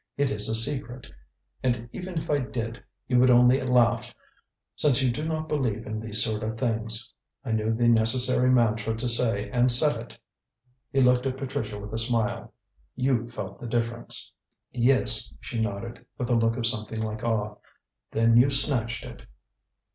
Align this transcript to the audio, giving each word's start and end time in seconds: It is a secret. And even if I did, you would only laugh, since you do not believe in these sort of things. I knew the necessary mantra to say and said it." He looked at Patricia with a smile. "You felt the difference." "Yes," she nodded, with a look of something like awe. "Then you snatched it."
It 0.17 0.31
is 0.31 0.49
a 0.49 0.55
secret. 0.55 1.05
And 1.61 1.87
even 1.93 2.17
if 2.17 2.27
I 2.27 2.39
did, 2.39 2.83
you 3.07 3.19
would 3.19 3.29
only 3.29 3.61
laugh, 3.61 4.11
since 4.75 5.03
you 5.03 5.11
do 5.11 5.23
not 5.23 5.47
believe 5.47 5.85
in 5.85 5.99
these 5.99 6.23
sort 6.23 6.41
of 6.41 6.57
things. 6.57 7.13
I 7.45 7.51
knew 7.51 7.71
the 7.71 7.87
necessary 7.87 8.49
mantra 8.49 8.97
to 8.97 9.07
say 9.07 9.51
and 9.51 9.71
said 9.71 9.97
it." 10.01 10.17
He 10.91 11.01
looked 11.01 11.27
at 11.27 11.37
Patricia 11.37 11.77
with 11.79 11.93
a 11.93 11.99
smile. 11.99 12.51
"You 12.95 13.29
felt 13.29 13.61
the 13.61 13.67
difference." 13.67 14.33
"Yes," 14.71 15.35
she 15.39 15.61
nodded, 15.61 16.03
with 16.17 16.31
a 16.31 16.35
look 16.35 16.57
of 16.57 16.65
something 16.65 16.99
like 16.99 17.23
awe. 17.23 17.57
"Then 18.09 18.37
you 18.37 18.49
snatched 18.49 19.03
it." 19.05 19.21